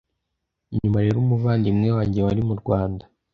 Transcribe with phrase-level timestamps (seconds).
[0.77, 3.03] Nyuma rero umuvandimwe wanjye wari mu Rwanda